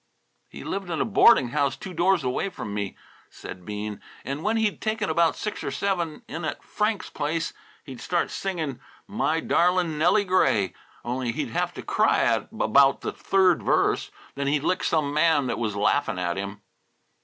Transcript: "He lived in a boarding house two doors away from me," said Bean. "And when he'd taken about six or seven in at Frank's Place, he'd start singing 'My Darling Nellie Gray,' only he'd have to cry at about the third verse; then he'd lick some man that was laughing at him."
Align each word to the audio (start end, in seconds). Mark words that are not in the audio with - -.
"He 0.49 0.63
lived 0.63 0.89
in 0.89 0.99
a 0.99 1.05
boarding 1.05 1.49
house 1.49 1.75
two 1.75 1.93
doors 1.93 2.23
away 2.23 2.49
from 2.49 2.73
me," 2.73 2.97
said 3.29 3.63
Bean. 3.65 4.01
"And 4.25 4.41
when 4.43 4.57
he'd 4.57 4.81
taken 4.81 5.11
about 5.11 5.35
six 5.35 5.63
or 5.63 5.69
seven 5.69 6.23
in 6.27 6.43
at 6.43 6.63
Frank's 6.63 7.11
Place, 7.11 7.53
he'd 7.83 8.01
start 8.01 8.31
singing 8.31 8.79
'My 9.05 9.41
Darling 9.41 9.99
Nellie 9.99 10.25
Gray,' 10.25 10.73
only 11.05 11.31
he'd 11.31 11.49
have 11.51 11.71
to 11.75 11.83
cry 11.83 12.21
at 12.23 12.47
about 12.51 13.01
the 13.01 13.13
third 13.13 13.61
verse; 13.61 14.09
then 14.33 14.47
he'd 14.47 14.63
lick 14.63 14.83
some 14.83 15.13
man 15.13 15.45
that 15.45 15.59
was 15.59 15.75
laughing 15.75 16.17
at 16.17 16.35
him." 16.35 16.63